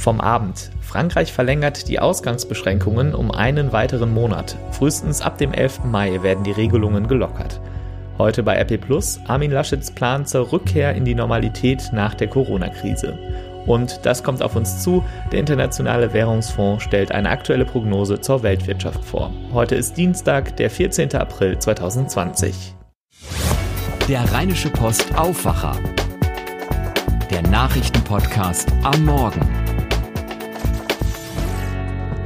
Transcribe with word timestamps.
Vom 0.00 0.18
Abend. 0.22 0.70
Frankreich 0.80 1.30
verlängert 1.30 1.86
die 1.86 2.00
Ausgangsbeschränkungen 2.00 3.14
um 3.14 3.30
einen 3.30 3.70
weiteren 3.70 4.14
Monat. 4.14 4.56
Frühestens 4.70 5.20
ab 5.20 5.36
dem 5.36 5.52
11. 5.52 5.84
Mai 5.84 6.22
werden 6.22 6.42
die 6.42 6.52
Regelungen 6.52 7.06
gelockert. 7.06 7.60
Heute 8.16 8.42
bei 8.42 8.56
Apple 8.56 8.78
Plus 8.78 9.20
Armin 9.28 9.50
Laschets 9.50 9.90
Plan 9.90 10.24
zur 10.24 10.52
Rückkehr 10.52 10.94
in 10.94 11.04
die 11.04 11.14
Normalität 11.14 11.90
nach 11.92 12.14
der 12.14 12.28
Corona-Krise. 12.28 13.18
Und 13.66 14.00
das 14.06 14.24
kommt 14.24 14.42
auf 14.42 14.56
uns 14.56 14.82
zu. 14.82 15.04
Der 15.32 15.40
Internationale 15.40 16.14
Währungsfonds 16.14 16.82
stellt 16.82 17.12
eine 17.12 17.28
aktuelle 17.28 17.66
Prognose 17.66 18.22
zur 18.22 18.42
Weltwirtschaft 18.42 19.04
vor. 19.04 19.30
Heute 19.52 19.74
ist 19.74 19.98
Dienstag, 19.98 20.56
der 20.56 20.70
14. 20.70 21.14
April 21.14 21.58
2020. 21.58 22.74
Der 24.08 24.32
Rheinische 24.32 24.70
Post 24.70 25.14
Aufwacher. 25.14 25.76
Der 27.30 27.42
Nachrichtenpodcast 27.42 28.72
am 28.82 29.04
Morgen. 29.04 29.59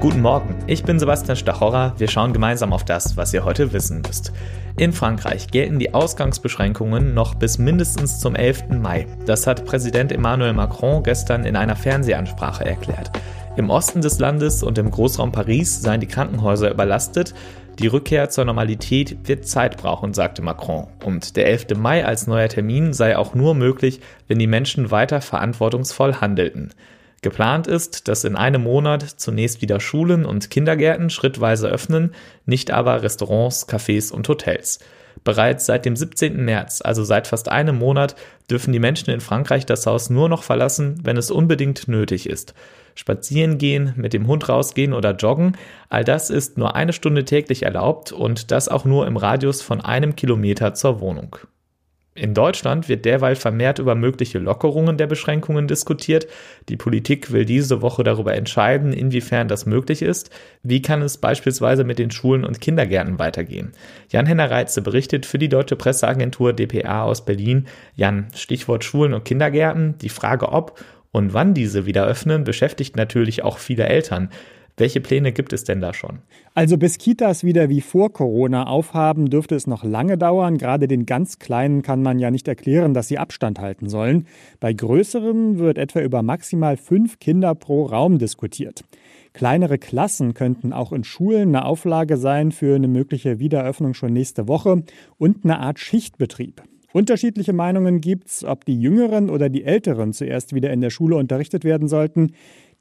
Guten 0.04 0.20
Morgen, 0.20 0.54
ich 0.66 0.84
bin 0.84 0.98
Sebastian 0.98 1.34
Stachorra. 1.34 1.94
Wir 1.96 2.08
schauen 2.08 2.34
gemeinsam 2.34 2.74
auf 2.74 2.84
das, 2.84 3.16
was 3.16 3.32
ihr 3.32 3.46
heute 3.46 3.72
wissen 3.72 4.02
müsst. 4.06 4.34
In 4.76 4.92
Frankreich 4.92 5.46
gelten 5.46 5.78
die 5.78 5.94
Ausgangsbeschränkungen 5.94 7.14
noch 7.14 7.34
bis 7.34 7.56
mindestens 7.56 8.20
zum 8.20 8.36
11. 8.36 8.68
Mai. 8.82 9.06
Das 9.24 9.46
hat 9.46 9.64
Präsident 9.64 10.12
Emmanuel 10.12 10.52
Macron 10.52 11.02
gestern 11.02 11.46
in 11.46 11.56
einer 11.56 11.74
Fernsehansprache 11.74 12.66
erklärt. 12.66 13.12
Im 13.56 13.70
Osten 13.70 14.02
des 14.02 14.18
Landes 14.18 14.62
und 14.62 14.76
im 14.76 14.90
Großraum 14.90 15.32
Paris 15.32 15.80
seien 15.80 16.02
die 16.02 16.06
Krankenhäuser 16.06 16.70
überlastet. 16.70 17.32
Die 17.78 17.86
Rückkehr 17.86 18.28
zur 18.28 18.44
Normalität 18.44 19.16
wird 19.26 19.48
Zeit 19.48 19.78
brauchen, 19.78 20.12
sagte 20.12 20.42
Macron. 20.42 20.86
Und 21.02 21.34
der 21.34 21.46
11. 21.46 21.78
Mai 21.78 22.04
als 22.04 22.26
neuer 22.26 22.50
Termin 22.50 22.92
sei 22.92 23.16
auch 23.16 23.34
nur 23.34 23.54
möglich, 23.54 24.00
wenn 24.28 24.38
die 24.38 24.46
Menschen 24.46 24.90
weiter 24.90 25.22
verantwortungsvoll 25.22 26.16
handelten. 26.16 26.74
Geplant 27.24 27.66
ist, 27.66 28.06
dass 28.06 28.22
in 28.24 28.36
einem 28.36 28.62
Monat 28.62 29.02
zunächst 29.02 29.62
wieder 29.62 29.80
Schulen 29.80 30.26
und 30.26 30.50
Kindergärten 30.50 31.08
schrittweise 31.08 31.68
öffnen, 31.68 32.14
nicht 32.44 32.70
aber 32.70 33.02
Restaurants, 33.02 33.66
Cafés 33.66 34.12
und 34.12 34.28
Hotels. 34.28 34.78
Bereits 35.24 35.64
seit 35.64 35.86
dem 35.86 35.96
17. 35.96 36.44
März, 36.44 36.82
also 36.84 37.02
seit 37.02 37.26
fast 37.26 37.48
einem 37.48 37.78
Monat, 37.78 38.14
dürfen 38.50 38.74
die 38.74 38.78
Menschen 38.78 39.08
in 39.08 39.20
Frankreich 39.20 39.64
das 39.64 39.86
Haus 39.86 40.10
nur 40.10 40.28
noch 40.28 40.42
verlassen, 40.42 41.00
wenn 41.02 41.16
es 41.16 41.30
unbedingt 41.30 41.88
nötig 41.88 42.28
ist. 42.28 42.52
Spazieren 42.94 43.56
gehen, 43.56 43.94
mit 43.96 44.12
dem 44.12 44.26
Hund 44.26 44.46
rausgehen 44.50 44.92
oder 44.92 45.16
joggen, 45.16 45.56
all 45.88 46.04
das 46.04 46.28
ist 46.28 46.58
nur 46.58 46.76
eine 46.76 46.92
Stunde 46.92 47.24
täglich 47.24 47.62
erlaubt 47.62 48.12
und 48.12 48.50
das 48.50 48.68
auch 48.68 48.84
nur 48.84 49.06
im 49.06 49.16
Radius 49.16 49.62
von 49.62 49.80
einem 49.80 50.14
Kilometer 50.14 50.74
zur 50.74 51.00
Wohnung. 51.00 51.38
In 52.16 52.32
Deutschland 52.32 52.88
wird 52.88 53.04
derweil 53.04 53.34
vermehrt 53.34 53.80
über 53.80 53.96
mögliche 53.96 54.38
Lockerungen 54.38 54.96
der 54.96 55.08
Beschränkungen 55.08 55.66
diskutiert. 55.66 56.28
Die 56.68 56.76
Politik 56.76 57.32
will 57.32 57.44
diese 57.44 57.82
Woche 57.82 58.04
darüber 58.04 58.34
entscheiden, 58.34 58.92
inwiefern 58.92 59.48
das 59.48 59.66
möglich 59.66 60.00
ist. 60.00 60.30
Wie 60.62 60.80
kann 60.80 61.02
es 61.02 61.18
beispielsweise 61.18 61.82
mit 61.82 61.98
den 61.98 62.12
Schulen 62.12 62.44
und 62.44 62.60
Kindergärten 62.60 63.18
weitergehen? 63.18 63.72
Jan-Henner 64.10 64.48
Reitze 64.48 64.80
berichtet 64.80 65.26
für 65.26 65.38
die 65.38 65.48
deutsche 65.48 65.74
Presseagentur 65.74 66.52
dpa 66.52 67.02
aus 67.02 67.24
Berlin. 67.24 67.66
Jan, 67.96 68.28
Stichwort 68.32 68.84
Schulen 68.84 69.12
und 69.12 69.24
Kindergärten. 69.24 69.98
Die 69.98 70.08
Frage, 70.08 70.50
ob 70.50 70.78
und 71.10 71.34
wann 71.34 71.52
diese 71.52 71.84
wieder 71.84 72.06
öffnen, 72.06 72.44
beschäftigt 72.44 72.94
natürlich 72.94 73.42
auch 73.42 73.58
viele 73.58 73.88
Eltern. 73.88 74.30
Welche 74.76 75.00
Pläne 75.00 75.32
gibt 75.32 75.52
es 75.52 75.62
denn 75.62 75.80
da 75.80 75.94
schon? 75.94 76.18
Also 76.54 76.76
bis 76.78 76.98
Kitas 76.98 77.44
wieder 77.44 77.68
wie 77.68 77.80
vor 77.80 78.12
Corona 78.12 78.66
aufhaben, 78.66 79.30
dürfte 79.30 79.54
es 79.54 79.68
noch 79.68 79.84
lange 79.84 80.18
dauern. 80.18 80.58
Gerade 80.58 80.88
den 80.88 81.06
ganz 81.06 81.38
Kleinen 81.38 81.82
kann 81.82 82.02
man 82.02 82.18
ja 82.18 82.32
nicht 82.32 82.48
erklären, 82.48 82.92
dass 82.92 83.06
sie 83.06 83.18
Abstand 83.18 83.60
halten 83.60 83.88
sollen. 83.88 84.26
Bei 84.58 84.72
größeren 84.72 85.58
wird 85.58 85.78
etwa 85.78 86.00
über 86.00 86.22
maximal 86.22 86.76
fünf 86.76 87.20
Kinder 87.20 87.54
pro 87.54 87.84
Raum 87.84 88.18
diskutiert. 88.18 88.84
Kleinere 89.32 89.78
Klassen 89.78 90.34
könnten 90.34 90.72
auch 90.72 90.92
in 90.92 91.04
Schulen 91.04 91.54
eine 91.54 91.64
Auflage 91.64 92.16
sein 92.16 92.50
für 92.50 92.74
eine 92.74 92.88
mögliche 92.88 93.38
Wiedereröffnung 93.38 93.94
schon 93.94 94.12
nächste 94.12 94.48
Woche 94.48 94.82
und 95.18 95.44
eine 95.44 95.60
Art 95.60 95.78
Schichtbetrieb. 95.78 96.62
Unterschiedliche 96.94 97.52
Meinungen 97.52 98.00
gibt 98.00 98.28
es, 98.28 98.44
ob 98.44 98.64
die 98.64 98.80
Jüngeren 98.80 99.28
oder 99.28 99.48
die 99.48 99.64
Älteren 99.64 100.12
zuerst 100.12 100.54
wieder 100.54 100.72
in 100.72 100.80
der 100.80 100.90
Schule 100.90 101.16
unterrichtet 101.16 101.64
werden 101.64 101.88
sollten. 101.88 102.34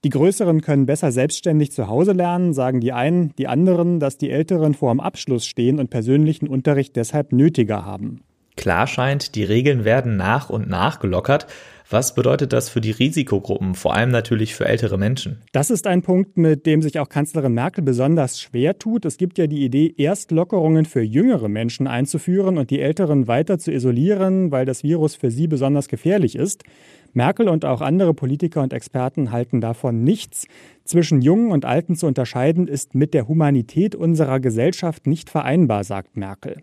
Die 0.04 0.10
Größeren 0.10 0.60
können 0.60 0.86
besser 0.86 1.14
selbstständig 1.14 1.72
zu 1.72 1.88
Hause 1.88 2.12
lernen, 2.12 2.54
sagen 2.54 2.82
die 2.82 2.92
einen, 2.92 3.34
die 3.38 3.48
anderen, 3.48 4.02
dass 4.02 4.18
die 4.18 4.32
Älteren 4.32 4.74
vor 4.74 4.94
dem 4.94 5.00
Abschluss 5.00 5.46
stehen 5.46 5.80
und 5.80 5.90
persönlichen 5.90 6.50
Unterricht 6.50 6.98
deshalb 6.98 7.32
nötiger 7.32 7.86
haben. 7.86 8.22
Klar 8.56 8.88
scheint, 8.88 9.36
die 9.36 9.44
Regeln 9.44 9.86
werden 9.86 10.16
nach 10.16 10.50
und 10.50 10.70
nach 10.70 11.00
gelockert. 11.00 11.48
Was 11.90 12.16
bedeutet 12.16 12.54
das 12.54 12.70
für 12.70 12.82
die 12.82 12.92
Risikogruppen, 12.92 13.76
vor 13.76 13.94
allem 13.94 14.10
natürlich 14.10 14.56
für 14.56 14.66
ältere 14.66 14.98
Menschen? 14.98 15.42
Das 15.52 15.70
ist 15.70 15.86
ein 15.86 16.02
Punkt, 16.02 16.38
mit 16.38 16.66
dem 16.66 16.82
sich 16.82 16.98
auch 16.98 17.08
Kanzlerin 17.08 17.54
Merkel 17.54 17.84
besonders 17.84 18.40
schwer 18.42 18.80
tut. 18.80 19.06
Es 19.06 19.18
gibt 19.18 19.38
ja 19.38 19.46
die 19.46 19.64
Idee, 19.64 19.94
erst 19.98 20.32
Lockerungen 20.32 20.86
für 20.86 21.02
jüngere 21.02 21.50
Menschen 21.50 21.86
einzuführen 21.86 22.58
und 22.58 22.72
die 22.72 22.80
Älteren 22.80 23.28
weiter 23.28 23.60
zu 23.60 23.72
isolieren, 23.72 24.52
weil 24.52 24.66
das 24.66 24.84
Virus 24.84 25.14
für 25.14 25.30
sie 25.30 25.48
besonders 25.48 25.88
gefährlich 25.88 26.36
ist. 26.36 26.64
Merkel 27.12 27.48
und 27.48 27.64
auch 27.64 27.82
andere 27.82 28.16
Politiker 28.16 28.64
und 28.64 28.74
Experten 28.74 29.32
halten 29.32 29.62
davon 29.62 30.04
nichts. 30.04 30.48
Zwischen 30.86 31.22
Jungen 31.22 31.52
und 31.52 31.64
Alten 31.64 31.96
zu 31.96 32.08
unterscheiden, 32.08 32.68
ist 32.68 32.96
mit 32.96 33.14
der 33.14 33.28
Humanität 33.28 33.94
unserer 33.94 34.40
Gesellschaft 34.40 35.06
nicht 35.06 35.30
vereinbar, 35.30 35.84
sagt 35.84 36.18
Merkel. 36.18 36.58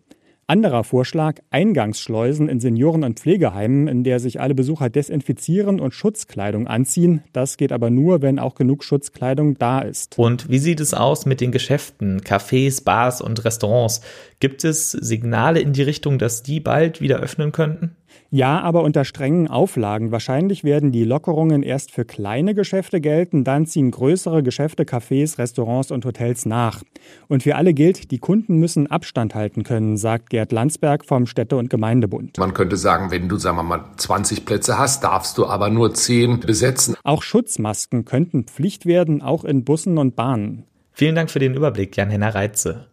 Anderer 0.51 0.83
Vorschlag, 0.83 1.37
Eingangsschleusen 1.51 2.49
in 2.49 2.59
Senioren- 2.59 3.05
und 3.05 3.21
Pflegeheimen, 3.21 3.87
in 3.87 4.03
der 4.03 4.19
sich 4.19 4.41
alle 4.41 4.57
Besucher 4.57 4.91
desinfizieren 4.91 5.79
und 5.79 5.95
Schutzkleidung 5.95 6.67
anziehen. 6.67 7.23
Das 7.33 7.57
geht 7.57 7.71
aber 7.71 7.89
nur, 7.89 8.21
wenn 8.21 8.41
auch 8.41 8.57
genug 8.57 8.83
Schutzkleidung 8.83 9.57
da 9.59 9.79
ist. 9.79 10.19
Und 10.19 10.51
wie 10.51 10.59
sieht 10.59 10.81
es 10.81 10.93
aus 10.93 11.25
mit 11.25 11.41
den 11.41 11.53
Geschäften, 11.53 12.21
Cafés, 12.23 12.83
Bars 12.83 13.21
und 13.21 13.45
Restaurants? 13.45 14.01
Gibt 14.41 14.65
es 14.65 14.91
Signale 14.91 15.61
in 15.61 15.73
die 15.73 15.83
Richtung, 15.83 16.19
dass 16.19 16.43
die 16.43 16.59
bald 16.59 17.01
wieder 17.01 17.21
öffnen 17.21 17.53
könnten? 17.53 17.95
Ja, 18.33 18.61
aber 18.61 18.85
unter 18.85 19.05
strengen 19.05 19.49
Auflagen. 19.49 20.13
Wahrscheinlich 20.13 20.63
werden 20.63 20.93
die 20.93 21.03
Lockerungen 21.03 21.65
erst 21.65 21.91
für 21.91 22.05
kleine 22.05 22.55
Geschäfte 22.55 23.01
gelten, 23.01 23.43
dann 23.43 23.67
ziehen 23.67 23.91
größere 23.91 24.45
Geschäfte, 24.45 24.85
Cafés, 24.85 25.37
Restaurants 25.37 25.91
und 25.91 26.05
Hotels 26.05 26.47
nach. 26.47 26.85
Und 27.27 27.43
für 27.43 27.57
alle 27.57 27.75
gilt, 27.75 28.13
die 28.13 28.19
Kunden 28.19 28.59
müssen 28.59 28.87
Abstand 28.87 29.35
halten 29.35 29.65
können, 29.65 29.97
sagt 29.97 30.31
Gerd 30.31 30.53
Landsberg 30.53 31.05
vom 31.05 31.27
Städte- 31.27 31.57
und 31.57 31.71
Gemeindebund. 31.71 32.39
Man 32.39 32.55
könnte 32.55 32.77
sagen, 32.77 33.11
wenn 33.11 33.29
du, 33.29 33.37
sagen 33.37 33.57
wir 33.57 33.65
mal, 33.65 33.85
20 33.97 34.45
Plätze 34.45 34.79
hast, 34.79 35.03
darfst 35.03 35.37
du 35.37 35.47
aber 35.47 35.69
nur 35.69 35.93
10 35.93 36.39
besetzen. 36.39 36.95
Auch 37.03 37.25
Schutzmasken 37.25 38.05
könnten 38.05 38.45
Pflicht 38.45 38.87
werden, 38.87 39.23
auch 39.23 39.45
in 39.45 39.65
Bussen 39.65 39.99
und 39.99 40.15
Bahnen. 40.15 40.65
Vielen 40.93 41.17
Dank 41.17 41.31
für 41.31 41.39
den 41.41 41.55
Überblick, 41.55 41.97
Jan-Henner 41.97 42.35
Reitze. 42.35 42.90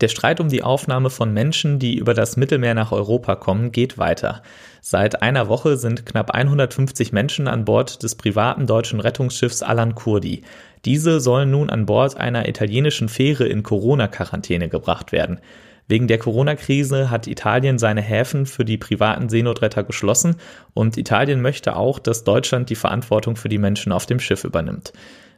Der 0.00 0.06
Streit 0.06 0.38
um 0.38 0.48
die 0.48 0.62
Aufnahme 0.62 1.10
von 1.10 1.32
Menschen, 1.32 1.80
die 1.80 1.96
über 1.96 2.14
das 2.14 2.36
Mittelmeer 2.36 2.74
nach 2.74 2.92
Europa 2.92 3.34
kommen, 3.34 3.72
geht 3.72 3.98
weiter. 3.98 4.42
Seit 4.80 5.22
einer 5.22 5.48
Woche 5.48 5.76
sind 5.76 6.06
knapp 6.06 6.30
150 6.30 7.12
Menschen 7.12 7.48
an 7.48 7.64
Bord 7.64 8.04
des 8.04 8.14
privaten 8.14 8.68
deutschen 8.68 9.00
Rettungsschiffs 9.00 9.62
Alan 9.62 9.96
Kurdi. 9.96 10.42
Diese 10.84 11.18
sollen 11.18 11.50
nun 11.50 11.68
an 11.68 11.86
Bord 11.86 12.16
einer 12.16 12.48
italienischen 12.48 13.08
Fähre 13.08 13.48
in 13.48 13.64
Corona-Quarantäne 13.64 14.68
gebracht 14.68 15.10
werden. 15.10 15.40
Wegen 15.88 16.06
der 16.06 16.18
Corona-Krise 16.18 17.10
hat 17.10 17.26
Italien 17.26 17.78
seine 17.78 18.02
Häfen 18.02 18.46
für 18.46 18.64
die 18.64 18.76
privaten 18.76 19.28
Seenotretter 19.28 19.82
geschlossen 19.82 20.36
und 20.74 20.96
Italien 20.96 21.42
möchte 21.42 21.74
auch, 21.74 21.98
dass 21.98 22.22
Deutschland 22.22 22.70
die 22.70 22.76
Verantwortung 22.76 23.34
für 23.34 23.48
die 23.48 23.58
Menschen 23.58 23.90
auf 23.90 24.06
dem 24.06 24.20
Schiff 24.20 24.44
übernimmt. 24.44 24.92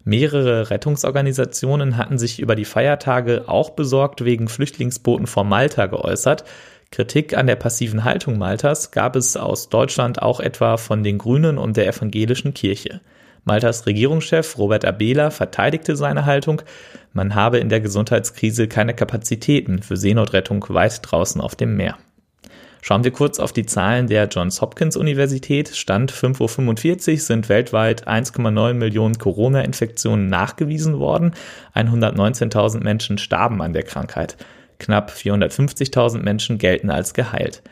Mehrere 0.05 0.71
Rettungsorganisationen 0.71 1.97
hatten 1.97 2.19
sich 2.19 2.41
über 2.41 2.55
die 2.55 2.65
Feiertage 2.65 3.45
auch 3.49 3.71
besorgt 3.71 4.25
wegen 4.25 4.49
Flüchtlingsbooten 4.49 5.27
vor 5.27 5.45
Malta 5.45 5.87
geäußert. 5.87 6.45
Kritik 6.91 7.37
an 7.37 7.47
der 7.47 7.57
passiven 7.57 8.03
Haltung 8.05 8.39
Maltas 8.39 8.91
gab 8.91 9.15
es 9.15 9.37
aus 9.37 9.69
Deutschland 9.69 10.23
auch 10.23 10.41
etwa 10.41 10.77
von 10.77 11.05
den 11.05 11.19
Grünen 11.19 11.59
und 11.59 11.77
der 11.77 11.87
evangelischen 11.87 12.55
Kirche. 12.55 13.01
Maltas 13.45 13.87
Regierungschef 13.87 14.59
Robert 14.59 14.85
Abela 14.85 15.31
verteidigte 15.31 15.97
seine 15.97 16.27
Haltung, 16.27 16.63
man 17.13 17.35
habe 17.35 17.59
in 17.59 17.69
der 17.69 17.81
Gesundheitskrise 17.81 18.69
keine 18.69 18.95
Kapazitäten 18.95 19.83
für 19.83 19.97
Seenotrettung 19.97 20.65
weit 20.69 21.01
draußen 21.03 21.41
auf 21.41 21.57
dem 21.57 21.77
Meer. 21.77 21.97
Schauen 22.83 23.05
wir 23.05 23.11
kurz 23.11 23.39
auf 23.39 23.53
die 23.53 23.67
Zahlen 23.67 24.07
der 24.07 24.27
Johns 24.29 24.61
Hopkins 24.61 24.97
Universität. 24.97 25.69
Stand 25.77 26.13
5.45 26.13 27.13
Uhr 27.13 27.19
sind 27.19 27.49
weltweit 27.49 28.09
1,9 28.09 28.75
Millionen 28.75 29.19
Corona-Infektionen 29.19 30.29
nachgewiesen 30.29 30.99
worden. 30.99 31.33
119.000 31.75 32.83
Menschen 32.83 33.19
starben 33.19 33.61
an 33.61 33.73
der 33.73 33.83
Krankheit. 33.83 34.37
Knapp 34.79 35.11
450.000 35.11 36.23
Menschen 36.23 36.57
gelten 36.57 36.91
als 36.91 37.13
geheilt. 37.13 37.63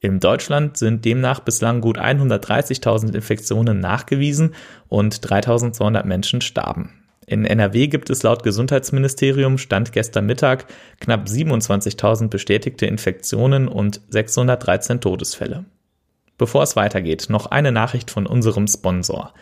In 0.00 0.20
Deutschland 0.20 0.76
sind 0.76 1.04
demnach 1.04 1.40
bislang 1.40 1.80
gut 1.80 1.98
130.000 1.98 3.14
Infektionen 3.14 3.80
nachgewiesen 3.80 4.54
und 4.88 5.14
3.200 5.16 6.04
Menschen 6.04 6.40
starben. 6.40 6.92
In 7.28 7.44
NRW 7.44 7.88
gibt 7.88 8.08
es 8.08 8.22
laut 8.22 8.42
Gesundheitsministerium 8.42 9.58
Stand 9.58 9.92
gestern 9.92 10.24
Mittag 10.24 10.64
knapp 10.98 11.26
27.000 11.26 12.28
bestätigte 12.28 12.86
Infektionen 12.86 13.68
und 13.68 14.00
613 14.08 15.02
Todesfälle. 15.02 15.66
Bevor 16.38 16.62
es 16.62 16.74
weitergeht, 16.74 17.26
noch 17.28 17.44
eine 17.44 17.70
Nachricht 17.70 18.10
von 18.10 18.26
unserem 18.26 18.66
Sponsor. 18.66 19.34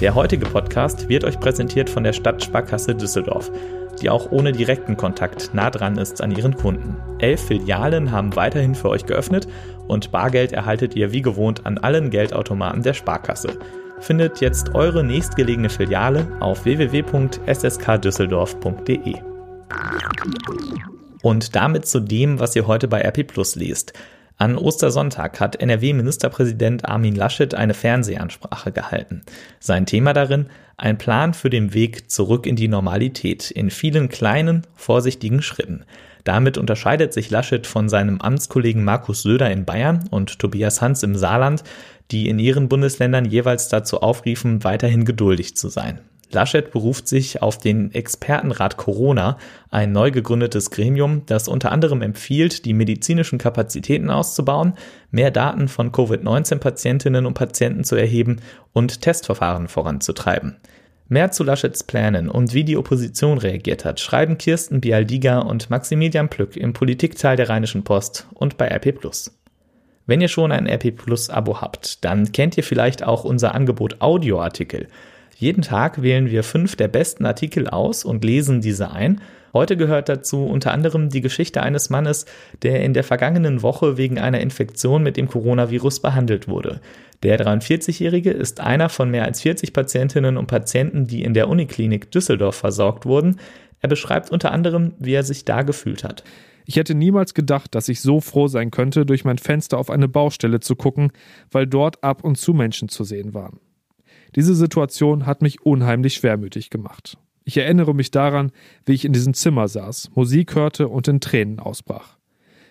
Der 0.00 0.14
heutige 0.14 0.46
Podcast 0.46 1.10
wird 1.10 1.24
euch 1.24 1.38
präsentiert 1.40 1.90
von 1.90 2.04
der 2.04 2.14
Stadtsparkasse 2.14 2.94
Düsseldorf, 2.94 3.52
die 4.00 4.08
auch 4.08 4.32
ohne 4.32 4.52
direkten 4.52 4.96
Kontakt 4.96 5.52
nah 5.52 5.68
dran 5.68 5.98
ist 5.98 6.22
an 6.22 6.30
ihren 6.30 6.56
Kunden. 6.56 6.96
Elf 7.18 7.48
Filialen 7.48 8.12
haben 8.12 8.34
weiterhin 8.34 8.74
für 8.74 8.88
euch 8.88 9.04
geöffnet 9.04 9.46
und 9.88 10.10
Bargeld 10.10 10.52
erhaltet 10.52 10.96
ihr 10.96 11.12
wie 11.12 11.22
gewohnt 11.22 11.66
an 11.66 11.76
allen 11.76 12.08
Geldautomaten 12.08 12.82
der 12.82 12.94
Sparkasse. 12.94 13.58
Findet 14.00 14.40
jetzt 14.40 14.74
eure 14.74 15.02
nächstgelegene 15.02 15.70
Filiale 15.70 16.28
auf 16.40 16.64
www.sskdüsseldorf.de. 16.64 19.14
Und 21.22 21.56
damit 21.56 21.86
zu 21.86 22.00
dem, 22.00 22.38
was 22.38 22.54
ihr 22.54 22.66
heute 22.66 22.88
bei 22.88 23.00
RP 23.00 23.26
Plus 23.26 23.56
liest. 23.56 23.94
An 24.38 24.58
Ostersonntag 24.58 25.40
hat 25.40 25.56
NRW-Ministerpräsident 25.56 26.84
Armin 26.84 27.16
Laschet 27.16 27.54
eine 27.54 27.72
Fernsehansprache 27.72 28.70
gehalten. 28.70 29.22
Sein 29.60 29.86
Thema 29.86 30.12
darin 30.12 30.50
ein 30.76 30.98
Plan 30.98 31.32
für 31.32 31.48
den 31.48 31.72
Weg 31.72 32.10
zurück 32.10 32.46
in 32.46 32.54
die 32.54 32.68
Normalität 32.68 33.50
in 33.50 33.70
vielen 33.70 34.10
kleinen, 34.10 34.66
vorsichtigen 34.74 35.40
Schritten. 35.40 35.86
Damit 36.24 36.58
unterscheidet 36.58 37.14
sich 37.14 37.30
Laschet 37.30 37.66
von 37.66 37.88
seinem 37.88 38.20
Amtskollegen 38.20 38.84
Markus 38.84 39.22
Söder 39.22 39.50
in 39.50 39.64
Bayern 39.64 40.06
und 40.10 40.38
Tobias 40.38 40.82
Hans 40.82 41.02
im 41.02 41.16
Saarland, 41.16 41.64
die 42.10 42.28
in 42.28 42.38
ihren 42.38 42.68
Bundesländern 42.68 43.24
jeweils 43.24 43.68
dazu 43.68 44.00
aufriefen, 44.00 44.64
weiterhin 44.64 45.04
geduldig 45.04 45.56
zu 45.56 45.68
sein. 45.68 46.00
Laschet 46.32 46.72
beruft 46.72 47.06
sich 47.06 47.40
auf 47.40 47.58
den 47.58 47.94
Expertenrat 47.94 48.76
Corona, 48.76 49.38
ein 49.70 49.92
neu 49.92 50.10
gegründetes 50.10 50.70
Gremium, 50.70 51.22
das 51.26 51.46
unter 51.46 51.70
anderem 51.70 52.02
empfiehlt, 52.02 52.64
die 52.64 52.74
medizinischen 52.74 53.38
Kapazitäten 53.38 54.10
auszubauen, 54.10 54.74
mehr 55.10 55.30
Daten 55.30 55.68
von 55.68 55.92
Covid-19-Patientinnen 55.92 57.26
und 57.26 57.34
Patienten 57.34 57.84
zu 57.84 57.94
erheben 57.94 58.40
und 58.72 59.02
Testverfahren 59.02 59.68
voranzutreiben. 59.68 60.56
Mehr 61.08 61.30
zu 61.30 61.44
Laschets 61.44 61.84
Plänen 61.84 62.28
und 62.28 62.52
wie 62.52 62.64
die 62.64 62.76
Opposition 62.76 63.38
reagiert 63.38 63.84
hat, 63.84 64.00
schreiben 64.00 64.38
Kirsten 64.38 64.80
Bialdiga 64.80 65.38
und 65.38 65.70
Maximilian 65.70 66.28
Plück 66.28 66.56
im 66.56 66.72
Politikteil 66.72 67.36
der 67.36 67.48
Rheinischen 67.48 67.84
Post 67.84 68.26
und 68.34 68.56
bei 68.56 68.66
RP 68.66 68.98
Wenn 70.06 70.20
ihr 70.20 70.28
schon 70.28 70.52
ein 70.52 70.68
RP 70.68 70.96
Plus 70.96 71.30
Abo 71.30 71.60
habt, 71.60 72.04
dann 72.04 72.32
kennt 72.32 72.56
ihr 72.56 72.64
vielleicht 72.64 73.02
auch 73.02 73.24
unser 73.24 73.54
Angebot 73.54 74.00
Audioartikel– 74.00 74.88
jeden 75.38 75.60
Tag 75.60 76.00
wählen 76.00 76.30
wir 76.30 76.42
fünf 76.42 76.76
der 76.76 76.88
besten 76.88 77.26
Artikel 77.26 77.68
aus 77.68 78.06
und 78.06 78.24
lesen 78.24 78.62
diese 78.62 78.90
ein. 78.90 79.20
Heute 79.52 79.76
gehört 79.76 80.08
dazu 80.08 80.46
unter 80.46 80.72
anderem 80.72 81.10
die 81.10 81.20
Geschichte 81.20 81.62
eines 81.62 81.90
Mannes, 81.90 82.24
der 82.62 82.82
in 82.82 82.94
der 82.94 83.04
vergangenen 83.04 83.60
Woche 83.60 83.98
wegen 83.98 84.18
einer 84.18 84.40
Infektion 84.40 85.02
mit 85.02 85.18
dem 85.18 85.28
Coronavirus 85.28 86.00
behandelt 86.00 86.48
wurde. 86.48 86.80
Der 87.22 87.38
43-Jährige 87.38 88.30
ist 88.30 88.60
einer 88.60 88.88
von 88.88 89.10
mehr 89.10 89.26
als 89.26 89.42
40 89.42 89.74
Patientinnen 89.74 90.38
und 90.38 90.46
Patienten, 90.46 91.06
die 91.06 91.22
in 91.22 91.34
der 91.34 91.50
Uniklinik 91.50 92.10
Düsseldorf 92.10 92.56
versorgt 92.56 93.04
wurden. 93.04 93.38
Er 93.82 93.90
beschreibt 93.90 94.30
unter 94.30 94.52
anderem, 94.52 94.94
wie 94.98 95.12
er 95.12 95.22
sich 95.22 95.44
da 95.44 95.62
gefühlt 95.62 96.02
hat. 96.02 96.24
Ich 96.68 96.76
hätte 96.76 96.96
niemals 96.96 97.32
gedacht, 97.32 97.74
dass 97.76 97.88
ich 97.88 98.00
so 98.00 98.20
froh 98.20 98.48
sein 98.48 98.72
könnte, 98.72 99.06
durch 99.06 99.24
mein 99.24 99.38
Fenster 99.38 99.78
auf 99.78 99.88
eine 99.88 100.08
Baustelle 100.08 100.58
zu 100.58 100.74
gucken, 100.74 101.12
weil 101.50 101.66
dort 101.66 102.02
ab 102.02 102.24
und 102.24 102.36
zu 102.36 102.54
Menschen 102.54 102.88
zu 102.88 103.04
sehen 103.04 103.34
waren. 103.34 103.60
Diese 104.34 104.54
Situation 104.54 105.26
hat 105.26 105.42
mich 105.42 105.62
unheimlich 105.62 106.14
schwermütig 106.14 106.70
gemacht. 106.70 107.18
Ich 107.44 107.56
erinnere 107.56 107.94
mich 107.94 108.10
daran, 108.10 108.50
wie 108.84 108.94
ich 108.94 109.04
in 109.04 109.12
diesem 109.12 109.32
Zimmer 109.32 109.68
saß, 109.68 110.10
Musik 110.16 110.56
hörte 110.56 110.88
und 110.88 111.06
in 111.06 111.20
Tränen 111.20 111.60
ausbrach. 111.60 112.18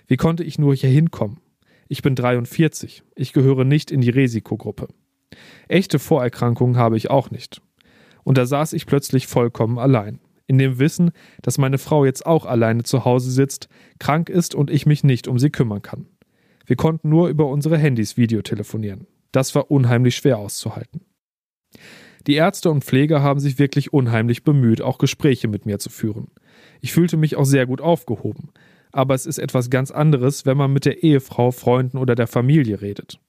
Wie 0.07 0.17
konnte 0.17 0.43
ich 0.43 0.59
nur 0.59 0.75
hier 0.75 0.89
hinkommen? 0.89 1.39
Ich 1.87 2.01
bin 2.01 2.15
43. 2.15 3.03
Ich 3.15 3.31
gehöre 3.31 3.63
nicht 3.63 3.91
in 3.91 4.01
die 4.01 4.09
Risikogruppe. 4.09 4.89
Echte 5.69 5.99
Vorerkrankungen 5.99 6.77
habe 6.77 6.97
ich 6.97 7.09
auch 7.09 7.31
nicht. 7.31 7.61
Und 8.23 8.37
da 8.37 8.45
saß 8.45 8.73
ich 8.73 8.85
plötzlich 8.85 9.27
vollkommen 9.27 9.79
allein. 9.79 10.19
In 10.47 10.57
dem 10.57 10.79
Wissen, 10.79 11.11
dass 11.41 11.57
meine 11.57 11.77
Frau 11.77 12.05
jetzt 12.05 12.25
auch 12.25 12.45
alleine 12.45 12.83
zu 12.83 13.05
Hause 13.05 13.31
sitzt, 13.31 13.67
krank 13.99 14.29
ist 14.29 14.53
und 14.53 14.69
ich 14.69 14.85
mich 14.85 15.03
nicht 15.03 15.27
um 15.27 15.39
sie 15.39 15.49
kümmern 15.49 15.81
kann. 15.81 16.07
Wir 16.65 16.75
konnten 16.75 17.09
nur 17.09 17.29
über 17.29 17.47
unsere 17.47 17.77
Handys 17.77 18.17
Videotelefonieren. 18.17 19.07
Das 19.31 19.55
war 19.55 19.71
unheimlich 19.71 20.15
schwer 20.15 20.37
auszuhalten. 20.37 21.01
Die 22.27 22.35
Ärzte 22.35 22.71
und 22.71 22.83
Pfleger 22.83 23.21
haben 23.21 23.39
sich 23.39 23.59
wirklich 23.59 23.93
unheimlich 23.93 24.43
bemüht, 24.43 24.81
auch 24.81 24.97
Gespräche 24.97 25.47
mit 25.47 25.65
mir 25.65 25.77
zu 25.77 25.89
führen. 25.89 26.27
Ich 26.81 26.91
fühlte 26.91 27.17
mich 27.17 27.35
auch 27.35 27.45
sehr 27.45 27.65
gut 27.67 27.81
aufgehoben. 27.81 28.49
Aber 28.91 29.13
es 29.13 29.25
ist 29.25 29.39
etwas 29.39 29.69
ganz 29.69 29.91
anderes, 29.91 30.45
wenn 30.45 30.57
man 30.57 30.71
mit 30.71 30.85
der 30.85 31.03
Ehefrau, 31.03 31.51
Freunden 31.51 31.97
oder 31.97 32.15
der 32.15 32.27
Familie 32.27 32.81
redet. 32.81 33.19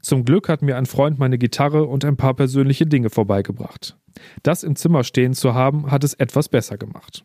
Zum 0.00 0.24
Glück 0.24 0.48
hat 0.48 0.62
mir 0.62 0.76
ein 0.76 0.86
Freund 0.86 1.18
meine 1.18 1.38
Gitarre 1.38 1.84
und 1.84 2.04
ein 2.04 2.16
paar 2.16 2.34
persönliche 2.34 2.86
Dinge 2.86 3.10
vorbeigebracht. 3.10 3.96
Das 4.42 4.62
im 4.62 4.76
Zimmer 4.76 5.04
stehen 5.04 5.34
zu 5.34 5.54
haben, 5.54 5.90
hat 5.90 6.04
es 6.04 6.14
etwas 6.14 6.48
besser 6.48 6.78
gemacht. 6.78 7.24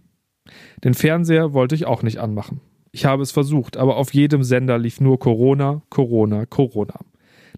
Den 0.84 0.94
Fernseher 0.94 1.54
wollte 1.54 1.76
ich 1.76 1.86
auch 1.86 2.04
nicht 2.04 2.20
anmachen. 2.20 2.60
Ich 2.92 3.06
habe 3.06 3.24
es 3.24 3.32
versucht, 3.32 3.78
aber 3.78 3.96
auf 3.98 4.14
jedem 4.14 4.44
Sender 4.44 4.78
lief 4.78 5.02
nur 5.02 5.20
Corona, 5.20 5.82
Corona, 5.90 6.46
Corona. 6.46 7.00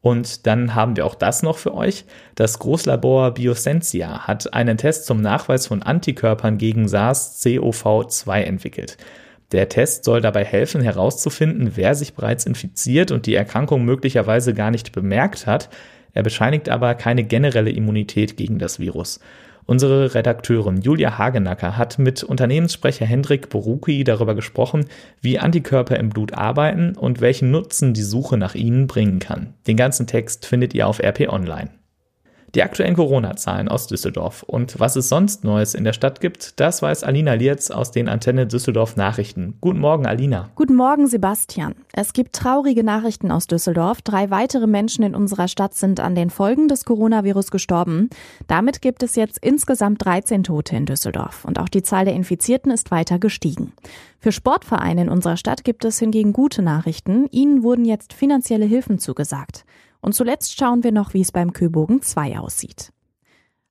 Und 0.00 0.46
dann 0.46 0.74
haben 0.74 0.96
wir 0.96 1.06
auch 1.06 1.14
das 1.14 1.42
noch 1.42 1.56
für 1.56 1.72
euch. 1.72 2.04
Das 2.34 2.58
Großlabor 2.58 3.32
Biosensia 3.32 4.26
hat 4.26 4.52
einen 4.52 4.76
Test 4.76 5.06
zum 5.06 5.22
Nachweis 5.22 5.66
von 5.66 5.82
Antikörpern 5.82 6.58
gegen 6.58 6.86
SARS-CoV-2 6.86 8.42
entwickelt. 8.42 8.98
Der 9.52 9.70
Test 9.70 10.04
soll 10.04 10.20
dabei 10.20 10.44
helfen, 10.44 10.82
herauszufinden, 10.82 11.72
wer 11.76 11.94
sich 11.94 12.12
bereits 12.12 12.44
infiziert 12.44 13.12
und 13.12 13.24
die 13.24 13.34
Erkrankung 13.34 13.84
möglicherweise 13.86 14.52
gar 14.52 14.70
nicht 14.70 14.92
bemerkt 14.92 15.46
hat. 15.46 15.70
Er 16.12 16.22
bescheinigt 16.22 16.68
aber 16.68 16.94
keine 16.94 17.24
generelle 17.24 17.70
Immunität 17.70 18.36
gegen 18.36 18.58
das 18.58 18.78
Virus. 18.78 19.20
Unsere 19.66 20.14
Redakteurin 20.14 20.82
Julia 20.82 21.16
Hagenacker 21.16 21.76
hat 21.76 21.98
mit 21.98 22.22
Unternehmenssprecher 22.22 23.06
Hendrik 23.06 23.48
Boruki 23.48 24.04
darüber 24.04 24.34
gesprochen, 24.34 24.86
wie 25.22 25.38
Antikörper 25.38 25.98
im 25.98 26.10
Blut 26.10 26.34
arbeiten 26.34 26.96
und 26.96 27.20
welchen 27.20 27.50
Nutzen 27.50 27.94
die 27.94 28.02
Suche 28.02 28.36
nach 28.36 28.54
ihnen 28.54 28.86
bringen 28.86 29.20
kann. 29.20 29.54
Den 29.66 29.76
ganzen 29.76 30.06
Text 30.06 30.44
findet 30.44 30.74
ihr 30.74 30.86
auf 30.86 31.00
RP 31.02 31.28
Online. 31.28 31.70
Die 32.54 32.62
aktuellen 32.62 32.94
Corona-Zahlen 32.94 33.68
aus 33.68 33.88
Düsseldorf 33.88 34.44
und 34.44 34.78
was 34.78 34.94
es 34.94 35.08
sonst 35.08 35.42
Neues 35.42 35.74
in 35.74 35.82
der 35.82 35.92
Stadt 35.92 36.20
gibt, 36.20 36.60
das 36.60 36.82
weiß 36.82 37.02
Alina 37.02 37.34
Lietz 37.34 37.72
aus 37.72 37.90
den 37.90 38.08
Antenne 38.08 38.46
Düsseldorf 38.46 38.94
Nachrichten. 38.94 39.54
Guten 39.60 39.80
Morgen, 39.80 40.06
Alina. 40.06 40.50
Guten 40.54 40.76
Morgen, 40.76 41.08
Sebastian. 41.08 41.74
Es 41.92 42.12
gibt 42.12 42.32
traurige 42.32 42.84
Nachrichten 42.84 43.32
aus 43.32 43.48
Düsseldorf. 43.48 44.02
Drei 44.02 44.30
weitere 44.30 44.68
Menschen 44.68 45.02
in 45.02 45.16
unserer 45.16 45.48
Stadt 45.48 45.74
sind 45.74 45.98
an 45.98 46.14
den 46.14 46.30
Folgen 46.30 46.68
des 46.68 46.84
Coronavirus 46.84 47.50
gestorben. 47.50 48.08
Damit 48.46 48.80
gibt 48.82 49.02
es 49.02 49.16
jetzt 49.16 49.38
insgesamt 49.38 50.04
13 50.04 50.44
Tote 50.44 50.76
in 50.76 50.86
Düsseldorf 50.86 51.44
und 51.44 51.58
auch 51.58 51.68
die 51.68 51.82
Zahl 51.82 52.04
der 52.04 52.14
Infizierten 52.14 52.70
ist 52.70 52.92
weiter 52.92 53.18
gestiegen. 53.18 53.72
Für 54.20 54.30
Sportvereine 54.30 55.02
in 55.02 55.08
unserer 55.08 55.36
Stadt 55.36 55.64
gibt 55.64 55.84
es 55.84 55.98
hingegen 55.98 56.32
gute 56.32 56.62
Nachrichten. 56.62 57.26
Ihnen 57.32 57.64
wurden 57.64 57.84
jetzt 57.84 58.12
finanzielle 58.12 58.64
Hilfen 58.64 59.00
zugesagt. 59.00 59.63
Und 60.04 60.14
zuletzt 60.14 60.58
schauen 60.58 60.84
wir 60.84 60.92
noch, 60.92 61.14
wie 61.14 61.22
es 61.22 61.32
beim 61.32 61.54
Köbogen 61.54 62.02
2 62.02 62.38
aussieht. 62.38 62.92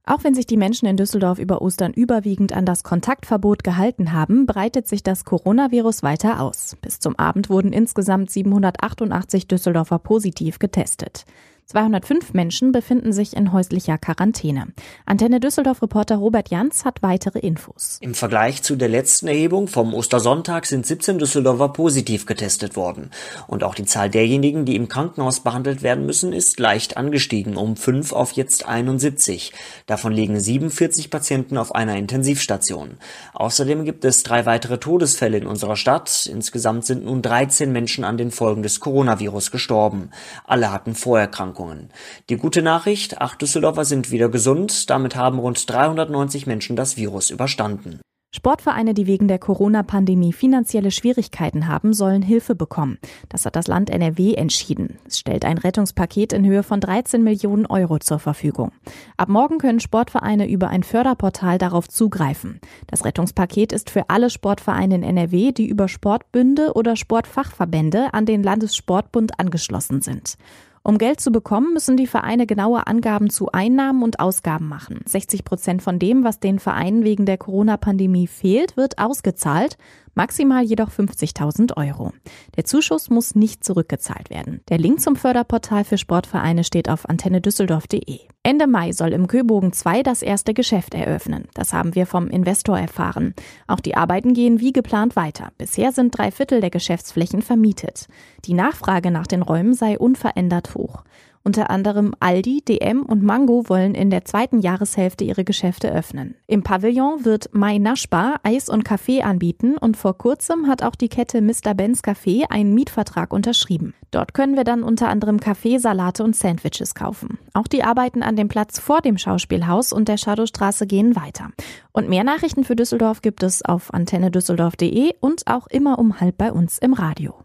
Auch 0.03 0.23
wenn 0.23 0.33
sich 0.33 0.47
die 0.47 0.57
Menschen 0.57 0.87
in 0.87 0.97
Düsseldorf 0.97 1.37
über 1.37 1.61
Ostern 1.61 1.93
überwiegend 1.93 2.53
an 2.53 2.65
das 2.65 2.83
Kontaktverbot 2.83 3.63
gehalten 3.63 4.13
haben, 4.13 4.47
breitet 4.47 4.87
sich 4.87 5.03
das 5.03 5.25
Coronavirus 5.25 6.01
weiter 6.01 6.41
aus. 6.41 6.75
Bis 6.81 6.97
zum 6.97 7.15
Abend 7.19 7.51
wurden 7.51 7.71
insgesamt 7.71 8.31
788 8.31 9.47
Düsseldorfer 9.47 9.99
positiv 9.99 10.57
getestet. 10.57 11.25
205 11.65 12.33
Menschen 12.33 12.71
befinden 12.73 13.13
sich 13.13 13.35
in 13.35 13.53
häuslicher 13.53 13.97
Quarantäne. 13.97 14.67
Antenne 15.05 15.39
Düsseldorf-Reporter 15.39 16.17
Robert 16.17 16.51
Jans 16.51 16.83
hat 16.83 17.01
weitere 17.01 17.39
Infos. 17.39 17.99
Im 18.01 18.13
Vergleich 18.15 18.63
zu 18.63 18.75
der 18.75 18.89
letzten 18.89 19.27
Erhebung 19.27 19.67
vom 19.67 19.93
Ostersonntag 19.93 20.65
sind 20.65 20.85
17 20.85 21.19
Düsseldorfer 21.19 21.69
positiv 21.69 22.25
getestet 22.25 22.75
worden. 22.75 23.11
Und 23.47 23.63
auch 23.63 23.75
die 23.75 23.85
Zahl 23.85 24.09
derjenigen, 24.09 24.65
die 24.65 24.75
im 24.75 24.89
Krankenhaus 24.89 25.39
behandelt 25.39 25.83
werden 25.83 26.05
müssen, 26.05 26.33
ist 26.33 26.59
leicht 26.59 26.97
angestiegen, 26.97 27.55
um 27.55 27.77
5 27.77 28.11
auf 28.11 28.33
jetzt 28.33 28.67
71. 28.67 29.53
Davon 29.85 30.11
liegen 30.11 30.39
47 30.39 31.09
Patienten 31.09 31.57
auf 31.57 31.73
einer 31.73 31.95
Intensivstation. 31.95 32.97
Außerdem 33.33 33.85
gibt 33.85 34.03
es 34.03 34.23
drei 34.23 34.45
weitere 34.45 34.79
Todesfälle 34.79 35.37
in 35.37 35.47
unserer 35.47 35.77
Stadt. 35.77 36.25
Insgesamt 36.25 36.85
sind 36.85 37.05
nun 37.05 37.21
13 37.21 37.71
Menschen 37.71 38.03
an 38.03 38.17
den 38.17 38.31
Folgen 38.31 38.63
des 38.63 38.81
Coronavirus 38.81 39.49
gestorben. 39.49 40.09
Alle 40.45 40.71
hatten 40.71 40.93
Vorerkrankungen. 40.93 41.52
Erkrankungen. 41.53 41.89
Die 42.29 42.37
gute 42.37 42.61
Nachricht, 42.61 43.21
acht 43.21 43.41
Düsseldorfer 43.41 43.85
sind 43.85 44.11
wieder 44.11 44.29
gesund, 44.29 44.89
damit 44.89 45.15
haben 45.15 45.39
rund 45.39 45.69
390 45.69 46.47
Menschen 46.47 46.75
das 46.75 46.97
Virus 46.97 47.29
überstanden. 47.29 47.99
Sportvereine, 48.35 48.95
die 48.95 49.05
wegen 49.05 49.27
der 49.27 49.37
Corona-Pandemie 49.37 50.33
finanzielle 50.33 50.89
Schwierigkeiten 50.89 51.67
haben, 51.67 51.93
sollen 51.93 52.23
Hilfe 52.23 52.55
bekommen. 52.55 52.97
Das 53.29 53.45
hat 53.45 53.55
das 53.55 53.67
Land 53.67 53.91
NRW 53.91 54.33
entschieden. 54.33 54.97
Es 55.05 55.19
stellt 55.19 55.45
ein 55.45 55.59
Rettungspaket 55.59 56.33
in 56.33 56.43
Höhe 56.43 56.63
von 56.63 56.79
13 56.79 57.23
Millionen 57.23 57.67
Euro 57.67 57.99
zur 57.99 58.17
Verfügung. 58.17 58.71
Ab 59.17 59.29
morgen 59.29 59.59
können 59.59 59.79
Sportvereine 59.79 60.49
über 60.49 60.69
ein 60.69 60.81
Förderportal 60.81 61.59
darauf 61.59 61.87
zugreifen. 61.87 62.59
Das 62.87 63.05
Rettungspaket 63.05 63.71
ist 63.71 63.91
für 63.91 64.09
alle 64.09 64.31
Sportvereine 64.31 64.95
in 64.95 65.03
NRW, 65.03 65.51
die 65.51 65.67
über 65.67 65.87
Sportbünde 65.87 66.73
oder 66.73 66.95
Sportfachverbände 66.95 68.15
an 68.15 68.25
den 68.25 68.41
Landessportbund 68.41 69.39
angeschlossen 69.39 70.01
sind. 70.01 70.37
Um 70.85 70.97
Geld 70.97 71.21
zu 71.21 71.31
bekommen, 71.31 71.71
müssen 71.71 71.95
die 71.95 72.07
Vereine 72.07 72.45
genaue 72.45 72.87
Angaben 72.87 73.29
zu 73.29 73.49
Einnahmen 73.53 74.03
und 74.03 74.19
Ausgaben 74.19 74.67
machen. 74.67 74.99
60 75.05 75.45
Prozent 75.45 75.81
von 75.81 75.97
dem, 75.97 76.25
was 76.25 76.41
den 76.41 76.59
Vereinen 76.59 77.05
wegen 77.05 77.25
der 77.25 77.37
Corona-Pandemie 77.37 78.27
fehlt, 78.27 78.75
wird 78.75 78.97
ausgezahlt 78.97 79.77
maximal 80.15 80.63
jedoch 80.63 80.89
50.000 80.89 81.77
Euro. 81.77 82.11
Der 82.55 82.65
Zuschuss 82.65 83.09
muss 83.09 83.35
nicht 83.35 83.63
zurückgezahlt 83.63 84.29
werden. 84.29 84.61
Der 84.69 84.77
Link 84.77 85.01
zum 85.01 85.15
Förderportal 85.15 85.83
für 85.83 85.97
Sportvereine 85.97 86.63
steht 86.63 86.89
auf 86.89 87.07
antennedüsseldorf.de. 87.09 88.19
Ende 88.43 88.67
Mai 88.67 88.91
soll 88.91 89.13
im 89.13 89.27
Köbogen 89.27 89.71
2 89.71 90.03
das 90.03 90.21
erste 90.21 90.53
Geschäft 90.53 90.93
eröffnen. 90.93 91.47
Das 91.53 91.71
haben 91.71 91.95
wir 91.95 92.05
vom 92.05 92.27
Investor 92.27 92.77
erfahren. 92.77 93.33
Auch 93.67 93.79
die 93.79 93.95
Arbeiten 93.95 94.33
gehen 94.33 94.59
wie 94.59 94.73
geplant 94.73 95.15
weiter. 95.15 95.51
Bisher 95.57 95.91
sind 95.91 96.17
drei 96.17 96.29
Viertel 96.29 96.59
der 96.59 96.69
Geschäftsflächen 96.69 97.41
vermietet. 97.41 98.07
Die 98.45 98.53
Nachfrage 98.53 99.11
nach 99.11 99.27
den 99.27 99.41
Räumen 99.41 99.73
sei 99.73 99.97
unverändert 99.97 100.75
hoch. 100.75 101.03
Unter 101.45 101.69
anderem 101.69 102.13
Aldi, 102.21 102.61
DM 102.61 103.03
und 103.03 103.21
Mango 103.21 103.67
wollen 103.67 103.95
in 103.95 104.09
der 104.09 104.23
zweiten 104.23 104.59
Jahreshälfte 104.59 105.25
ihre 105.25 105.43
Geschäfte 105.43 105.91
öffnen. 105.91 106.35
Im 106.47 106.63
Pavillon 106.63 107.25
wird 107.25 107.49
Mai 107.53 107.79
Naschbar 107.79 108.39
Eis 108.43 108.69
und 108.69 108.85
Kaffee 108.85 109.23
anbieten 109.23 109.77
und 109.77 109.97
vor 109.97 110.17
kurzem 110.17 110.67
hat 110.67 110.83
auch 110.83 110.95
die 110.95 111.09
Kette 111.09 111.41
Mr. 111.41 111.73
Benz 111.75 111.99
Café 111.99 112.45
einen 112.49 112.73
Mietvertrag 112.73 113.33
unterschrieben. 113.33 113.93
Dort 114.11 114.33
können 114.33 114.55
wir 114.55 114.63
dann 114.63 114.83
unter 114.83 115.09
anderem 115.09 115.41
Kaffee, 115.41 115.79
Salate 115.79 116.23
und 116.23 116.33
Sandwiches 116.33 116.95
kaufen. 116.95 117.37
Auch 117.53 117.67
die 117.67 117.83
Arbeiten 117.83 118.23
an 118.23 118.37
dem 118.37 118.47
Platz 118.47 118.79
vor 118.79 119.01
dem 119.01 119.17
Schauspielhaus 119.17 119.91
und 119.91 120.07
der 120.07 120.17
Shadowstraße 120.17 120.87
gehen 120.87 121.17
weiter. 121.17 121.49
Und 121.91 122.07
mehr 122.07 122.23
Nachrichten 122.23 122.63
für 122.63 122.77
Düsseldorf 122.77 123.21
gibt 123.21 123.43
es 123.43 123.65
auf 123.65 123.93
antennedüsseldorf.de 123.93 125.15
und 125.19 125.47
auch 125.47 125.67
immer 125.67 125.99
um 125.99 126.21
halb 126.21 126.37
bei 126.37 126.53
uns 126.53 126.77
im 126.77 126.93
Radio. 126.93 127.35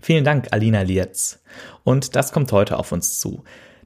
Vielen 0.00 0.24
Dank, 0.24 0.48
Alina 0.52 0.82
Lietz. 0.82 1.42
Und 1.84 2.16
das 2.16 2.32
kommt 2.32 2.52
heute 2.52 2.78
auf 2.78 2.92
uns 2.92 3.18
zu. 3.18 3.42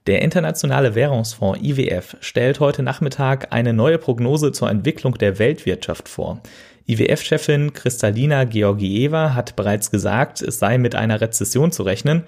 Der 0.07 0.23
Internationale 0.23 0.95
Währungsfonds 0.95 1.61
IWF 1.63 2.17
stellt 2.21 2.59
heute 2.59 2.83
Nachmittag 2.83 3.53
eine 3.53 3.73
neue 3.73 3.99
Prognose 3.99 4.51
zur 4.51 4.71
Entwicklung 4.71 5.15
der 5.15 5.39
Weltwirtschaft 5.39 6.09
vor. 6.09 6.41
IWF-Chefin 6.87 7.73
Kristalina 7.73 8.45
Georgieva 8.45 9.35
hat 9.35 9.57
bereits 9.57 9.91
gesagt, 9.91 10.43
es 10.43 10.59
sei 10.59 10.79
mit 10.79 10.95
einer 10.95 11.21
Rezession 11.21 11.71
zu 11.71 11.83
rechnen. 11.83 12.25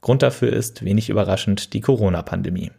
Grund 0.00 0.22
dafür 0.22 0.52
ist 0.52 0.84
wenig 0.84 1.10
überraschend 1.10 1.74
die 1.74 1.80
Corona-Pandemie. 1.80 2.70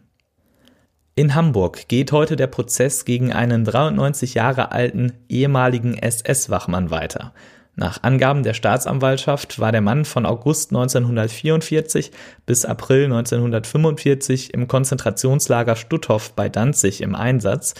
In 1.14 1.34
Hamburg 1.34 1.88
geht 1.88 2.12
heute 2.12 2.36
der 2.36 2.46
Prozess 2.46 3.04
gegen 3.04 3.32
einen 3.32 3.64
93 3.64 4.34
Jahre 4.34 4.72
alten 4.72 5.12
ehemaligen 5.28 5.98
SS-Wachmann 5.98 6.90
weiter. 6.90 7.34
Nach 7.78 8.02
Angaben 8.02 8.42
der 8.42 8.52
Staatsanwaltschaft 8.54 9.60
war 9.60 9.70
der 9.70 9.82
Mann 9.82 10.04
von 10.04 10.26
August 10.26 10.72
1944 10.72 12.10
bis 12.44 12.64
April 12.64 13.04
1945 13.04 14.52
im 14.52 14.66
Konzentrationslager 14.66 15.76
Stutthof 15.76 16.32
bei 16.32 16.48
Danzig 16.48 17.02
im 17.02 17.14
Einsatz. 17.14 17.74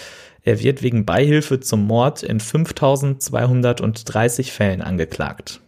Er 0.45 0.61
wird 0.61 0.85
wegen 0.85 1.05
Beihilfe 1.05 1.59
zum 1.59 1.85
Mord 1.85 2.23
in 2.23 2.38
5230 2.38 4.52
Fällen 4.52 4.83
angeklagt. 4.83 5.59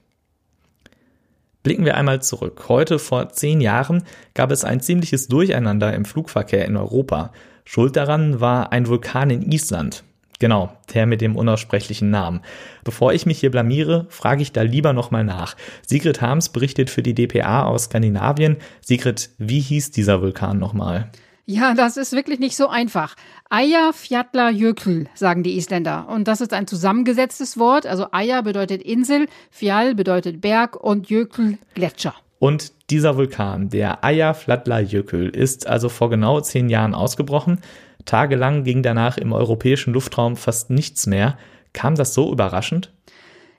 Blicken 1.64 1.84
wir 1.84 1.96
einmal 1.96 2.22
zurück. 2.22 2.66
Heute 2.68 3.00
vor 3.00 3.30
zehn 3.30 3.60
Jahren 3.60 4.04
gab 4.34 4.52
es 4.52 4.64
ein 4.64 4.78
ziemliches 4.78 5.26
Durcheinander 5.26 5.92
im 5.92 6.04
Flugverkehr 6.04 6.66
in 6.66 6.76
Europa. 6.76 7.32
Schuld 7.64 7.96
daran 7.96 8.38
war 8.38 8.70
ein 8.70 8.86
Vulkan 8.86 9.30
in 9.30 9.50
Island. 9.50 10.04
Genau, 10.40 10.72
der 10.94 11.06
mit 11.06 11.20
dem 11.20 11.36
unaussprechlichen 11.36 12.10
Namen. 12.10 12.40
Bevor 12.82 13.12
ich 13.12 13.26
mich 13.26 13.38
hier 13.38 13.50
blamiere, 13.50 14.06
frage 14.08 14.40
ich 14.40 14.52
da 14.52 14.62
lieber 14.62 14.94
nochmal 14.94 15.22
nach. 15.22 15.54
Sigrid 15.86 16.22
Harms 16.22 16.48
berichtet 16.48 16.88
für 16.88 17.02
die 17.02 17.14
DPA 17.14 17.64
aus 17.64 17.84
Skandinavien. 17.84 18.56
Sigrid, 18.80 19.30
wie 19.36 19.60
hieß 19.60 19.90
dieser 19.90 20.22
Vulkan 20.22 20.58
nochmal? 20.58 21.10
Ja, 21.44 21.74
das 21.74 21.98
ist 21.98 22.12
wirklich 22.12 22.38
nicht 22.38 22.56
so 22.56 22.68
einfach. 22.68 23.16
Eyjafjallajökull, 23.50 25.08
sagen 25.14 25.42
die 25.42 25.58
Isländer. 25.58 26.08
Und 26.08 26.26
das 26.26 26.40
ist 26.40 26.54
ein 26.54 26.66
zusammengesetztes 26.66 27.58
Wort. 27.58 27.86
Also 27.86 28.06
Eyja 28.12 28.40
bedeutet 28.40 28.82
Insel, 28.82 29.26
Fjall 29.50 29.94
bedeutet 29.94 30.40
Berg 30.40 30.76
und 30.76 31.10
Jökull 31.10 31.58
Gletscher. 31.74 32.14
Und 32.38 32.72
dieser 32.88 33.16
Vulkan, 33.16 33.68
der 33.68 34.02
Eyjafjallajökull, 34.02 35.28
ist 35.28 35.66
also 35.66 35.90
vor 35.90 36.08
genau 36.08 36.40
zehn 36.40 36.70
Jahren 36.70 36.94
ausgebrochen. 36.94 37.58
Tagelang 38.04 38.64
ging 38.64 38.82
danach 38.82 39.18
im 39.18 39.32
europäischen 39.32 39.92
Luftraum 39.92 40.36
fast 40.36 40.70
nichts 40.70 41.06
mehr. 41.06 41.36
Kam 41.72 41.94
das 41.94 42.14
so 42.14 42.32
überraschend? 42.32 42.90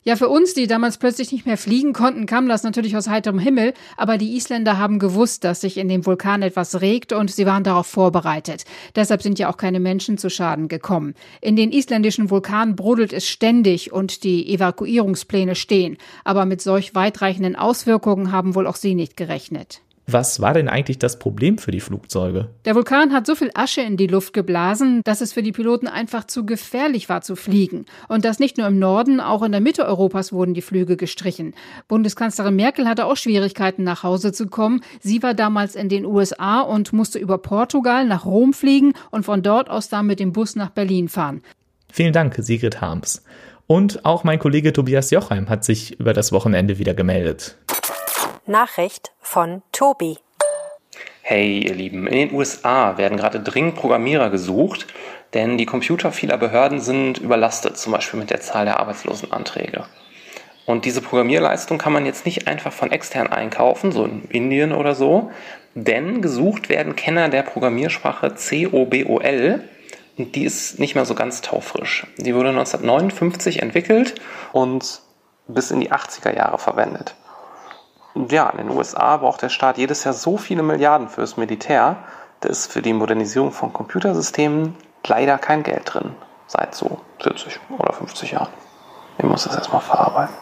Ja, 0.03 0.15
für 0.15 0.29
uns, 0.29 0.55
die 0.55 0.65
damals 0.65 0.97
plötzlich 0.97 1.31
nicht 1.31 1.45
mehr 1.45 1.59
fliegen 1.59 1.93
konnten, 1.93 2.25
kam 2.25 2.49
das 2.49 2.63
natürlich 2.63 2.97
aus 2.97 3.07
heiterem 3.07 3.37
Himmel, 3.37 3.75
aber 3.97 4.17
die 4.17 4.35
Isländer 4.35 4.79
haben 4.79 4.97
gewusst, 4.97 5.43
dass 5.43 5.61
sich 5.61 5.77
in 5.77 5.87
dem 5.89 6.07
Vulkan 6.07 6.41
etwas 6.41 6.81
regt 6.81 7.13
und 7.13 7.29
sie 7.29 7.45
waren 7.45 7.63
darauf 7.63 7.85
vorbereitet. 7.85 8.65
Deshalb 8.95 9.21
sind 9.21 9.37
ja 9.37 9.47
auch 9.47 9.57
keine 9.57 9.79
Menschen 9.79 10.17
zu 10.17 10.31
Schaden 10.31 10.69
gekommen. 10.69 11.13
In 11.39 11.55
den 11.55 11.71
isländischen 11.71 12.31
Vulkanen 12.31 12.75
brodelt 12.75 13.13
es 13.13 13.27
ständig 13.27 13.93
und 13.93 14.23
die 14.23 14.51
Evakuierungspläne 14.51 15.53
stehen, 15.53 15.97
aber 16.23 16.45
mit 16.45 16.63
solch 16.63 16.95
weitreichenden 16.95 17.55
Auswirkungen 17.55 18.31
haben 18.31 18.55
wohl 18.55 18.65
auch 18.65 18.77
sie 18.77 18.95
nicht 18.95 19.15
gerechnet. 19.15 19.81
Was 20.07 20.41
war 20.41 20.53
denn 20.53 20.67
eigentlich 20.67 20.99
das 20.99 21.19
Problem 21.19 21.57
für 21.57 21.71
die 21.71 21.79
Flugzeuge? 21.79 22.49
Der 22.65 22.75
Vulkan 22.75 23.13
hat 23.13 23.25
so 23.25 23.35
viel 23.35 23.51
Asche 23.53 23.81
in 23.81 23.97
die 23.97 24.07
Luft 24.07 24.33
geblasen, 24.33 25.01
dass 25.03 25.21
es 25.21 25.31
für 25.31 25.43
die 25.43 25.51
Piloten 25.51 25.87
einfach 25.87 26.25
zu 26.25 26.45
gefährlich 26.45 27.07
war 27.07 27.21
zu 27.21 27.35
fliegen. 27.35 27.85
Und 28.07 28.25
das 28.25 28.39
nicht 28.39 28.57
nur 28.57 28.67
im 28.67 28.79
Norden, 28.79 29.19
auch 29.19 29.43
in 29.43 29.51
der 29.51 29.61
Mitte 29.61 29.85
Europas 29.85 30.33
wurden 30.33 30.53
die 30.53 30.61
Flüge 30.61 30.97
gestrichen. 30.97 31.53
Bundeskanzlerin 31.87 32.55
Merkel 32.55 32.87
hatte 32.87 33.05
auch 33.05 33.15
Schwierigkeiten, 33.15 33.83
nach 33.83 34.03
Hause 34.03 34.33
zu 34.33 34.47
kommen. 34.47 34.81
Sie 34.99 35.23
war 35.23 35.33
damals 35.33 35.75
in 35.75 35.87
den 35.87 36.05
USA 36.05 36.61
und 36.61 36.93
musste 36.93 37.19
über 37.19 37.37
Portugal 37.37 38.05
nach 38.05 38.25
Rom 38.25 38.53
fliegen 38.53 38.93
und 39.11 39.23
von 39.23 39.43
dort 39.43 39.69
aus 39.69 39.87
dann 39.87 40.07
mit 40.07 40.19
dem 40.19 40.33
Bus 40.33 40.55
nach 40.55 40.71
Berlin 40.71 41.09
fahren. 41.09 41.41
Vielen 41.91 42.13
Dank, 42.13 42.35
Sigrid 42.37 42.81
Harms. 42.81 43.23
Und 43.67 44.03
auch 44.03 44.23
mein 44.23 44.39
Kollege 44.39 44.73
Tobias 44.73 45.11
Jochheim 45.11 45.47
hat 45.47 45.63
sich 45.63 45.97
über 45.99 46.11
das 46.11 46.31
Wochenende 46.31 46.77
wieder 46.77 46.93
gemeldet. 46.93 47.57
Nachricht 48.47 49.11
von 49.21 49.61
Tobi. 49.71 50.17
Hey 51.21 51.59
ihr 51.59 51.75
Lieben, 51.75 52.07
in 52.07 52.29
den 52.29 52.33
USA 52.33 52.97
werden 52.97 53.17
gerade 53.17 53.39
dringend 53.39 53.75
Programmierer 53.75 54.31
gesucht, 54.31 54.87
denn 55.35 55.59
die 55.59 55.67
Computer 55.67 56.11
vieler 56.11 56.37
Behörden 56.37 56.79
sind 56.79 57.19
überlastet, 57.19 57.77
zum 57.77 57.93
Beispiel 57.93 58.19
mit 58.19 58.31
der 58.31 58.41
Zahl 58.41 58.65
der 58.65 58.79
Arbeitslosenanträge. 58.79 59.85
Und 60.65 60.85
diese 60.85 61.01
Programmierleistung 61.01 61.77
kann 61.77 61.93
man 61.93 62.07
jetzt 62.07 62.25
nicht 62.25 62.47
einfach 62.47 62.73
von 62.73 62.91
extern 62.91 63.27
einkaufen, 63.27 63.91
so 63.91 64.05
in 64.05 64.23
Indien 64.25 64.71
oder 64.71 64.95
so, 64.95 65.31
denn 65.75 66.23
gesucht 66.23 66.67
werden 66.67 66.95
Kenner 66.95 67.29
der 67.29 67.43
Programmiersprache 67.43 68.31
COBOL 68.31 69.63
und 70.17 70.35
die 70.35 70.45
ist 70.45 70.79
nicht 70.79 70.95
mehr 70.95 71.05
so 71.05 71.13
ganz 71.13 71.41
taufrisch. 71.41 72.07
Die 72.17 72.33
wurde 72.33 72.49
1959 72.49 73.61
entwickelt 73.61 74.15
und 74.51 75.01
bis 75.47 75.69
in 75.69 75.79
die 75.79 75.91
80er 75.91 76.35
Jahre 76.35 76.57
verwendet 76.57 77.15
ja, 78.15 78.49
in 78.49 78.57
den 78.57 78.69
USA 78.69 79.17
braucht 79.17 79.41
der 79.41 79.49
Staat 79.49 79.77
jedes 79.77 80.03
Jahr 80.03 80.13
so 80.13 80.37
viele 80.37 80.63
Milliarden 80.63 81.09
fürs 81.09 81.37
Militär, 81.37 81.97
da 82.41 82.49
ist 82.49 82.71
für 82.71 82.81
die 82.81 82.93
Modernisierung 82.93 83.51
von 83.51 83.71
Computersystemen 83.71 84.75
leider 85.05 85.37
kein 85.37 85.63
Geld 85.63 85.93
drin. 85.93 86.15
Seit 86.47 86.75
so 86.75 86.99
40 87.19 87.59
oder 87.77 87.93
50 87.93 88.31
Jahren. 88.31 88.49
Ich 89.17 89.23
muss 89.23 89.43
das 89.43 89.55
erstmal 89.55 89.81
verarbeiten. 89.81 90.35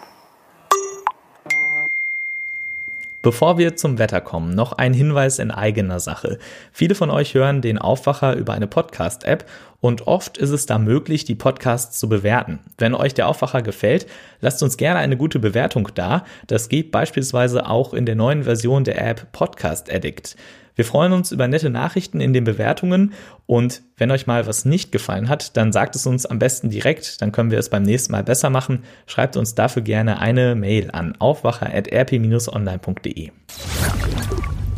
Bevor 3.22 3.58
wir 3.58 3.76
zum 3.76 4.00
Wetter 4.00 4.22
kommen, 4.22 4.56
noch 4.56 4.72
ein 4.72 4.94
Hinweis 4.94 5.40
in 5.40 5.52
eigener 5.52 6.00
Sache. 6.00 6.40
Viele 6.72 6.96
von 6.96 7.10
euch 7.10 7.34
hören 7.34 7.62
den 7.62 7.78
Aufwacher 7.78 8.38
über 8.38 8.54
eine 8.54 8.68
Podcast-App 8.68 9.44
und 9.82 10.08
oft 10.08 10.38
ist 10.38 10.52
es 10.52 10.66
da 10.66 10.78
möglich, 10.78 11.26
die 11.26 11.36
Podcasts 11.36 12.00
zu 12.00 12.08
bewerten. 12.08 12.60
Wenn 12.78 12.96
euch 12.96 13.14
der 13.14 13.28
Aufwacher 13.28 13.62
gefällt, 13.62 14.08
lasst 14.40 14.64
uns 14.64 14.78
gerne 14.78 15.00
eine 15.00 15.18
gute 15.18 15.40
Bewertung 15.40 15.90
da. 15.96 16.24
Das 16.48 16.70
geht 16.70 16.92
beispielsweise 16.92 17.70
auch 17.70 17.94
in 17.94 18.06
der 18.06 18.16
neuen 18.16 18.44
Version 18.44 18.86
der 18.86 19.06
App 19.06 19.34
Podcast 19.34 19.94
Addict. 19.94 20.38
Wir 20.76 20.86
freuen 20.86 21.14
uns 21.14 21.32
über 21.32 21.48
nette 21.48 21.70
Nachrichten 21.70 22.22
in 22.22 22.34
den 22.34 22.44
Bewertungen 22.44 23.14
und 23.46 23.84
wenn 23.98 24.10
euch 24.12 24.28
mal 24.28 24.46
was 24.48 24.66
nicht 24.66 24.92
gefallen 24.92 25.30
hat, 25.30 25.56
dann 25.58 25.72
sagt 25.72 25.96
es 25.96 26.06
uns 26.06 26.26
am 26.26 26.40
besten 26.40 26.70
direkt, 26.70 27.22
dann 27.22 27.32
können 27.32 27.52
wir 27.52 27.60
es 27.60 27.70
beim 27.70 27.84
nächsten 27.84 28.12
Mal 28.12 28.24
besser 28.24 28.50
machen. 28.50 28.84
Schreibt 29.06 29.38
uns 29.38 29.56
dafür 29.56 29.82
gerne 29.82 30.20
eine 30.20 30.56
Mail 30.56 30.92
an 30.92 31.16
aufwacher.rp-online.de. 31.20 33.32